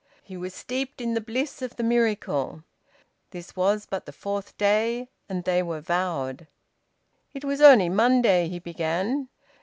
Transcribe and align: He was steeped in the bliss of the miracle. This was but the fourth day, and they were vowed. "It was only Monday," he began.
He 0.23 0.35
was 0.35 0.55
steeped 0.55 0.99
in 0.99 1.13
the 1.13 1.21
bliss 1.21 1.61
of 1.61 1.75
the 1.75 1.83
miracle. 1.83 2.63
This 3.29 3.55
was 3.55 3.85
but 3.85 4.07
the 4.07 4.11
fourth 4.11 4.57
day, 4.57 5.09
and 5.29 5.43
they 5.43 5.61
were 5.61 5.79
vowed. 5.79 6.47
"It 7.35 7.45
was 7.45 7.61
only 7.61 7.87
Monday," 7.87 8.47
he 8.47 8.57
began. 8.57 9.29